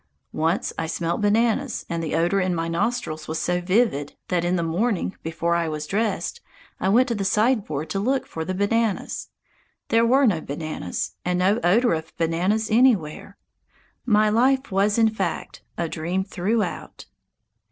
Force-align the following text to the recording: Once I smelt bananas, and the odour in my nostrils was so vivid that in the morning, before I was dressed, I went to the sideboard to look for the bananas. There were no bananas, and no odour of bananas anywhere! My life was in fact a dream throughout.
Once 0.33 0.73
I 0.79 0.87
smelt 0.87 1.21
bananas, 1.21 1.85
and 1.87 2.01
the 2.01 2.15
odour 2.15 2.39
in 2.39 2.55
my 2.55 2.67
nostrils 2.67 3.27
was 3.27 3.37
so 3.37 3.61
vivid 3.61 4.15
that 4.29 4.43
in 4.43 4.55
the 4.55 4.63
morning, 4.63 5.15
before 5.21 5.53
I 5.53 5.67
was 5.69 5.85
dressed, 5.85 6.41
I 6.79 6.89
went 6.89 7.07
to 7.09 7.13
the 7.13 7.23
sideboard 7.23 7.91
to 7.91 7.99
look 7.99 8.25
for 8.25 8.43
the 8.43 8.55
bananas. 8.55 9.29
There 9.89 10.03
were 10.03 10.25
no 10.25 10.41
bananas, 10.41 11.13
and 11.23 11.37
no 11.37 11.59
odour 11.63 11.93
of 11.93 12.17
bananas 12.17 12.71
anywhere! 12.71 13.37
My 14.03 14.27
life 14.27 14.71
was 14.71 14.97
in 14.97 15.09
fact 15.11 15.61
a 15.77 15.87
dream 15.87 16.23
throughout. 16.23 17.05